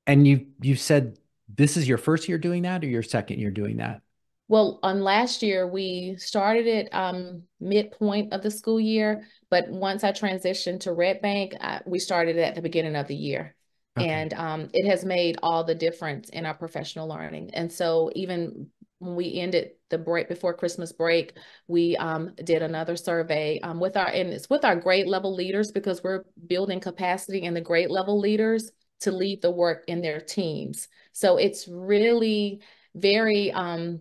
[0.06, 3.50] And you you said this is your first year doing that or your second year
[3.50, 4.02] doing that?
[4.48, 10.04] Well, on last year we started it um, midpoint of the school year, but once
[10.04, 13.56] I transitioned to Red Bank, I, we started it at the beginning of the year.
[13.98, 14.08] Okay.
[14.08, 17.50] And um, it has made all the difference in our professional learning.
[17.54, 21.34] And so even when we ended the break before Christmas break,
[21.68, 25.70] we um, did another survey um, with our and it's with our grade level leaders
[25.72, 28.70] because we're building capacity in the grade level leaders
[29.00, 30.88] to lead the work in their teams.
[31.12, 32.60] So it's really
[32.94, 34.00] very um,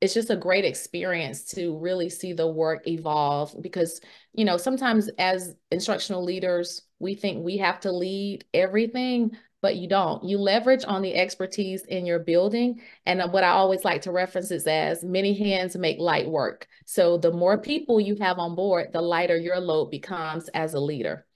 [0.00, 4.00] it's just a great experience to really see the work evolve because
[4.32, 9.88] you know sometimes as instructional leaders we think we have to lead everything but you
[9.88, 10.22] don't.
[10.24, 12.80] You leverage on the expertise in your building.
[13.06, 16.68] And uh, what I always like to reference is as many hands make light work.
[16.84, 20.80] So the more people you have on board, the lighter your load becomes as a
[20.80, 21.26] leader.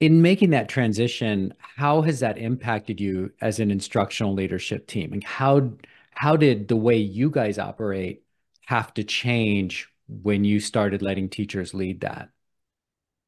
[0.00, 5.12] In making that transition, how has that impacted you as an instructional leadership team?
[5.12, 5.72] And how
[6.10, 8.22] how did the way you guys operate
[8.66, 12.28] have to change when you started letting teachers lead that?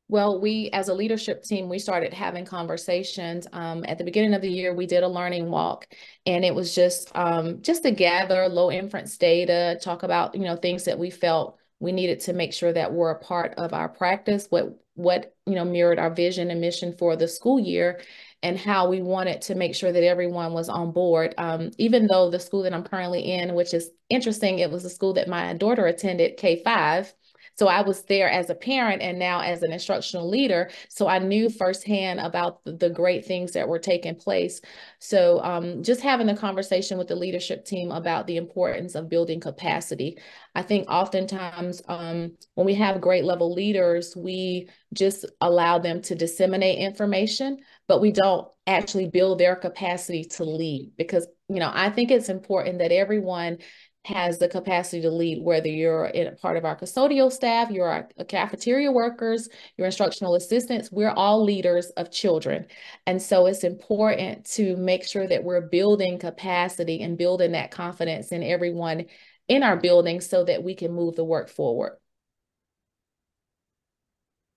[0.08, 3.46] Well, we as a leadership team, we started having conversations.
[3.52, 5.88] Um, at the beginning of the year, we did a learning walk,
[6.24, 10.54] and it was just um, just to gather low inference data, talk about you know
[10.56, 13.88] things that we felt we needed to make sure that were a part of our
[13.88, 18.00] practice, what what you know mirrored our vision and mission for the school year,
[18.44, 21.34] and how we wanted to make sure that everyone was on board.
[21.36, 24.90] Um, even though the school that I'm currently in, which is interesting, it was a
[24.90, 27.12] school that my daughter attended, K five.
[27.58, 30.70] So I was there as a parent and now as an instructional leader.
[30.88, 34.60] So I knew firsthand about the, great things that were taking place.
[35.00, 39.40] So um, just having a conversation with the leadership team about the importance of building
[39.40, 40.18] capacity.
[40.54, 46.14] I think oftentimes um, when we have great level leaders, we just allow them to
[46.14, 51.90] disseminate information, but we don't actually build their capacity to lead because, you know, I
[51.90, 53.58] think it's important that everyone
[54.06, 58.06] has the capacity to lead, whether you're in a part of our custodial staff, you're
[58.16, 62.66] a cafeteria workers, your instructional assistants, we're all leaders of children.
[63.06, 68.32] And so it's important to make sure that we're building capacity and building that confidence
[68.32, 69.06] in everyone
[69.48, 71.96] in our building so that we can move the work forward.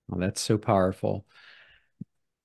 [0.07, 1.25] Well, that's so powerful.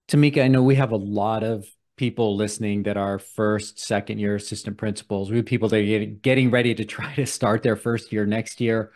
[0.08, 1.66] Tomeka, I know we have a lot of
[1.96, 5.30] people listening that are first, second year assistant principals.
[5.30, 8.60] We have people that are getting ready to try to start their first year next
[8.60, 8.92] year.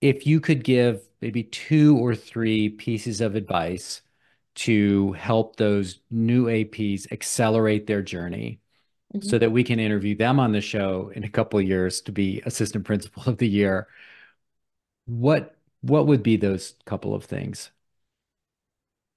[0.00, 4.02] if you could give maybe two or three pieces of advice
[4.54, 8.60] to help those new APs accelerate their journey
[9.14, 9.26] mm-hmm.
[9.26, 12.12] so that we can interview them on the show in a couple of years to
[12.12, 13.88] be assistant principal of the year,
[15.06, 17.70] what what would be those couple of things?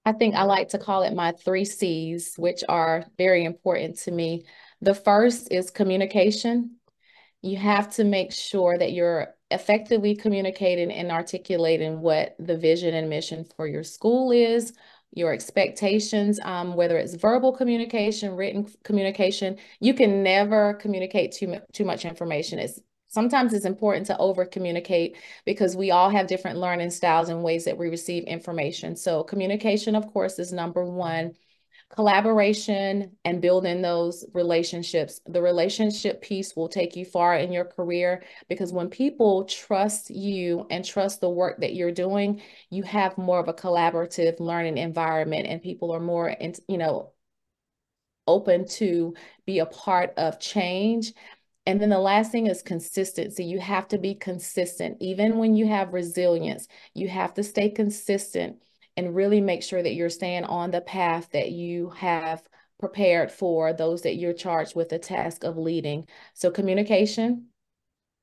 [0.09, 4.11] I think I like to call it my three C's, which are very important to
[4.11, 4.43] me.
[4.81, 6.77] The first is communication.
[7.43, 13.07] You have to make sure that you're effectively communicating and articulating what the vision and
[13.07, 14.73] mission for your school is,
[15.13, 19.57] your expectations, um, whether it's verbal communication, written communication.
[19.79, 22.57] You can never communicate too, too much information.
[22.57, 22.79] It's
[23.09, 27.65] sometimes it's important to over communicate because we all have different learning styles and ways
[27.65, 28.95] that we receive information.
[28.95, 31.33] So communication, of course, is number one
[31.89, 35.19] collaboration and building those relationships.
[35.25, 40.67] The relationship piece will take you far in your career because when people trust you
[40.69, 45.47] and trust the work that you're doing, you have more of a collaborative learning environment
[45.47, 46.35] and people are more,
[46.67, 47.11] you know,
[48.27, 49.15] open to
[49.47, 51.13] be a part of change.
[51.69, 53.45] And then the last thing is consistency.
[53.45, 54.97] You have to be consistent.
[54.99, 58.57] Even when you have resilience, you have to stay consistent
[58.97, 62.41] and really make sure that you're staying on the path that you have
[62.79, 66.07] prepared for those that you're charged with the task of leading.
[66.33, 67.49] So communication,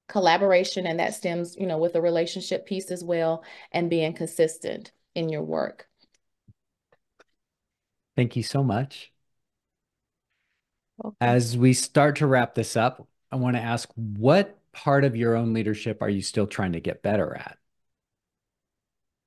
[0.08, 4.90] collaboration, and that stems, you know, with the relationship piece as well, and being consistent
[5.14, 5.86] in your work.
[8.16, 9.12] Thank you so much.
[11.04, 11.14] Okay.
[11.20, 15.36] As we start to wrap this up, I want to ask what part of your
[15.36, 17.58] own leadership are you still trying to get better at?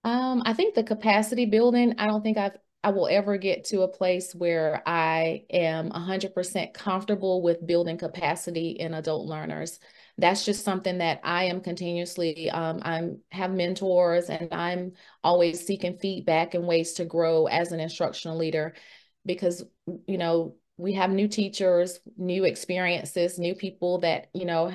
[0.04, 3.82] Um, I think the capacity building, I don't think I've I will ever get to
[3.82, 9.80] a place where I am 100% comfortable with building capacity in adult learners.
[10.18, 14.93] That's just something that I am continuously, um, I'm have mentors and I'm
[15.24, 18.76] always seeking feedback and ways to grow as an instructional leader
[19.26, 19.64] because,
[20.08, 24.73] you know, we have new teachers, new experiences, new people that, you know,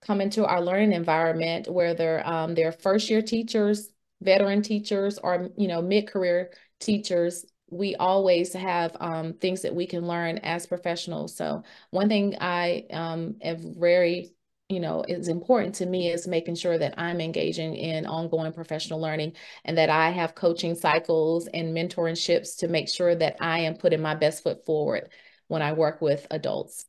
[0.00, 3.90] come into our learning environment where they're, um, they're first year teachers,
[4.22, 10.06] veteran teachers or, you know, mid-career teachers, we always have um, things that we can
[10.06, 11.36] learn as professionals.
[11.36, 14.32] So one thing I um, am very,
[14.70, 19.00] you know, is important to me is making sure that I'm engaging in ongoing professional
[19.00, 19.34] learning
[19.66, 24.00] and that I have coaching cycles and mentorships to make sure that I am putting
[24.00, 25.10] my best foot forward
[25.48, 26.86] when I work with adults.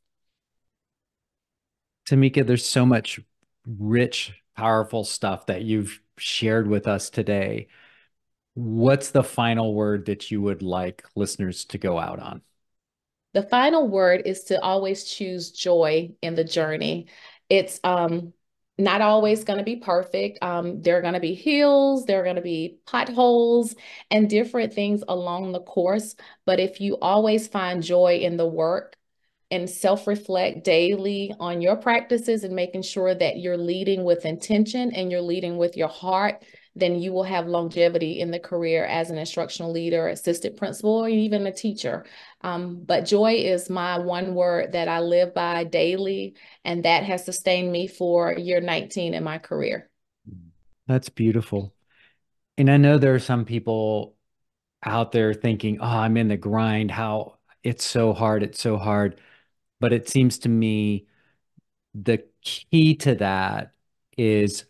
[2.08, 3.20] Tomeka, there's so much
[3.68, 7.68] rich, powerful stuff that you've shared with us today,
[8.54, 12.42] what's the final word that you would like listeners to go out on?
[13.34, 17.08] The final word is to always choose joy in the journey.
[17.50, 18.34] It's um
[18.78, 20.40] not always going to be perfect.
[20.42, 23.76] Um, there are going to be hills, there are going to be potholes,
[24.12, 26.16] and different things along the course.
[26.46, 28.96] But if you always find joy in the work,
[29.52, 34.92] and self reflect daily on your practices and making sure that you're leading with intention
[34.92, 36.44] and you're leading with your heart,
[36.76, 41.08] then you will have longevity in the career as an instructional leader, assistant principal, or
[41.08, 42.06] even a teacher.
[42.42, 47.24] Um, but joy is my one word that I live by daily, and that has
[47.24, 49.90] sustained me for year 19 in my career.
[50.88, 51.74] That's beautiful.
[52.58, 54.16] And I know there are some people
[54.84, 56.92] out there thinking, oh, I'm in the grind.
[56.92, 58.44] How it's so hard.
[58.44, 59.20] It's so hard.
[59.80, 61.08] But it seems to me
[61.94, 63.72] the key to that
[64.18, 64.66] is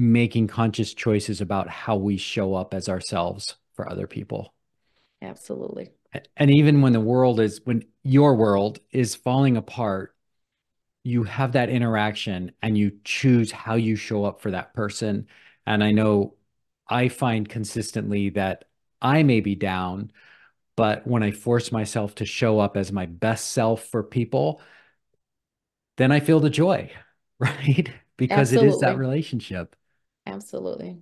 [0.00, 4.54] making conscious choices about how we show up as ourselves for other people.
[5.22, 5.92] Absolutely.
[6.36, 10.14] And even when the world is, when your world is falling apart,
[11.04, 15.28] you have that interaction and you choose how you show up for that person.
[15.66, 16.34] And I know
[16.88, 18.64] I find consistently that
[19.02, 20.12] I may be down,
[20.76, 24.60] but when I force myself to show up as my best self for people,
[25.96, 26.90] then I feel the joy,
[27.38, 27.90] right?
[28.16, 28.52] because Absolutely.
[28.52, 29.76] it is that relationship.
[30.26, 30.98] Absolutely.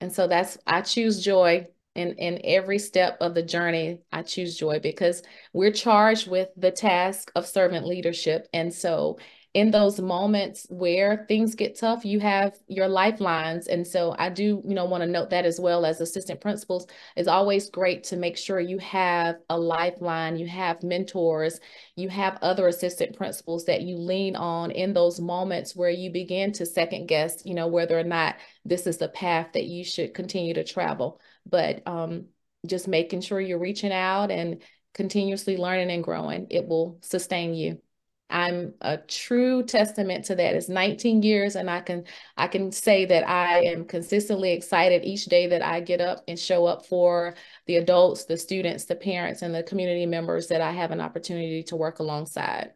[0.00, 4.00] And so that's, I choose joy in, in every step of the journey.
[4.12, 8.48] I choose joy because we're charged with the task of servant leadership.
[8.52, 9.18] And so
[9.56, 13.68] in those moments where things get tough, you have your lifelines.
[13.68, 16.86] And so I do, you know, want to note that as well as assistant principals.
[17.16, 21.58] It's always great to make sure you have a lifeline, you have mentors,
[21.94, 26.52] you have other assistant principals that you lean on in those moments where you begin
[26.52, 28.36] to second guess, you know, whether or not
[28.66, 31.18] this is the path that you should continue to travel.
[31.46, 32.26] But um,
[32.66, 34.60] just making sure you're reaching out and
[34.92, 37.80] continuously learning and growing, it will sustain you.
[38.28, 40.54] I'm a true testament to that.
[40.54, 42.04] It's 19 years and I can
[42.36, 46.38] I can say that I am consistently excited each day that I get up and
[46.38, 47.34] show up for
[47.66, 51.62] the adults, the students, the parents and the community members that I have an opportunity
[51.64, 52.72] to work alongside.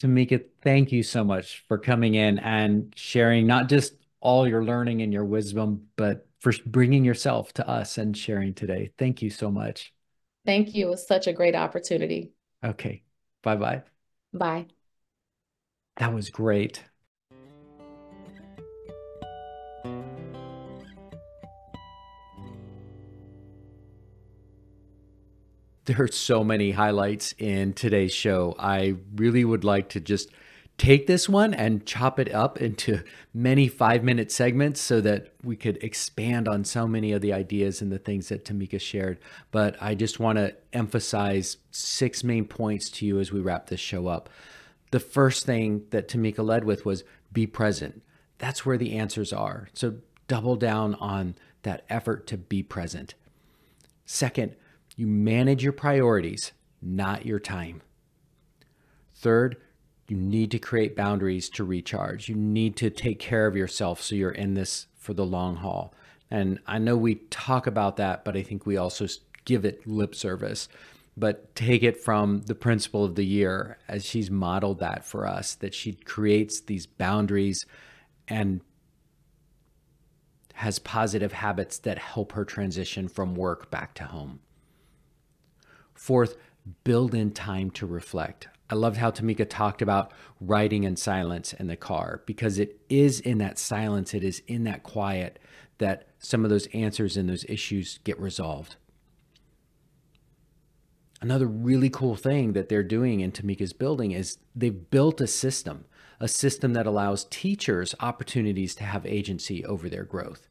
[0.00, 5.02] Tomeka, thank you so much for coming in and sharing not just all your learning
[5.02, 8.90] and your wisdom, but for bringing yourself to us and sharing today.
[8.98, 9.92] Thank you so much.
[10.44, 10.86] Thank you.
[10.86, 12.32] It was such a great opportunity.
[12.62, 13.02] Okay.
[13.46, 13.82] Bye bye.
[14.34, 14.66] Bye.
[15.98, 16.82] That was great.
[25.84, 28.56] There are so many highlights in today's show.
[28.58, 30.30] I really would like to just
[30.78, 33.02] take this one and chop it up into
[33.32, 37.80] many five minute segments so that we could expand on so many of the ideas
[37.80, 39.18] and the things that Tomeka shared.
[39.50, 43.80] But I just want to emphasize six main points to you as we wrap this
[43.80, 44.28] show up.
[44.90, 48.02] The first thing that Tomeka led with was be present.
[48.38, 49.68] That's where the answers are.
[49.72, 49.96] So
[50.28, 53.14] double down on that effort to be present.
[54.04, 54.54] Second,
[54.94, 57.82] you manage your priorities, not your time.
[59.14, 59.56] Third,
[60.08, 62.28] you need to create boundaries to recharge.
[62.28, 65.92] You need to take care of yourself so you're in this for the long haul.
[66.30, 69.06] And I know we talk about that, but I think we also
[69.44, 70.68] give it lip service.
[71.16, 75.54] But take it from the principal of the year as she's modeled that for us,
[75.56, 77.64] that she creates these boundaries
[78.28, 78.60] and
[80.54, 84.40] has positive habits that help her transition from work back to home.
[85.94, 86.36] Fourth,
[86.84, 88.48] build in time to reflect.
[88.68, 93.20] I loved how Tomeka talked about writing in silence in the car because it is
[93.20, 95.38] in that silence, it is in that quiet
[95.78, 98.76] that some of those answers and those issues get resolved.
[101.20, 105.84] Another really cool thing that they're doing in Tomeka's building is they've built a system,
[106.20, 110.48] a system that allows teachers opportunities to have agency over their growth.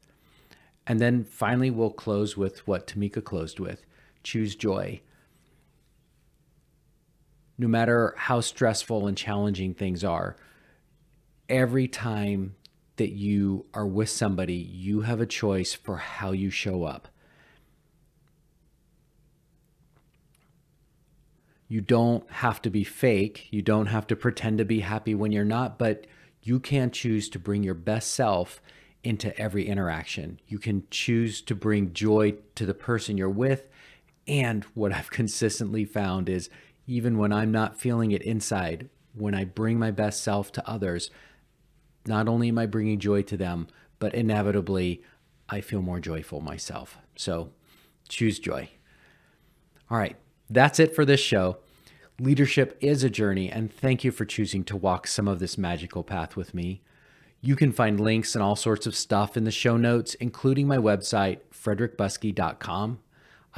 [0.86, 3.84] And then finally, we'll close with what Tomeka closed with
[4.22, 5.00] choose joy
[7.58, 10.36] no matter how stressful and challenging things are,
[11.48, 12.54] every time
[12.96, 17.08] that you are with somebody, you have a choice for how you show up.
[21.68, 23.48] You don't have to be fake.
[23.50, 26.06] You don't have to pretend to be happy when you're not, but
[26.42, 28.62] you can choose to bring your best self
[29.02, 30.40] into every interaction.
[30.46, 33.68] You can choose to bring joy to the person you're with.
[34.28, 36.50] And what I've consistently found is
[36.86, 41.10] even when I'm not feeling it inside, when I bring my best self to others,
[42.06, 43.66] not only am I bringing joy to them,
[43.98, 45.02] but inevitably
[45.48, 46.98] I feel more joyful myself.
[47.16, 47.50] So
[48.08, 48.70] choose joy.
[49.90, 50.16] All right,
[50.50, 51.58] that's it for this show.
[52.18, 56.02] Leadership is a journey, and thank you for choosing to walk some of this magical
[56.02, 56.82] path with me.
[57.40, 60.78] You can find links and all sorts of stuff in the show notes, including my
[60.78, 63.00] website, frederickbuskey.com.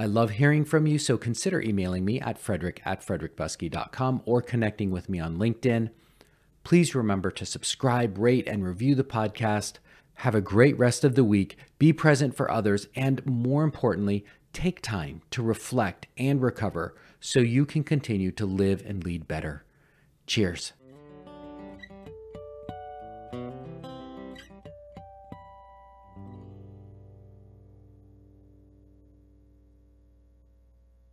[0.00, 4.92] I love hearing from you, so consider emailing me at frederick at frederickbuskey.com or connecting
[4.92, 5.90] with me on LinkedIn.
[6.62, 9.78] Please remember to subscribe, rate, and review the podcast.
[10.14, 14.80] Have a great rest of the week, be present for others, and more importantly, take
[14.80, 19.64] time to reflect and recover so you can continue to live and lead better.
[20.28, 20.74] Cheers.